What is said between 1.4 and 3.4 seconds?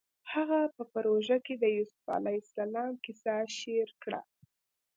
کې د یوسف علیه السلام کیسه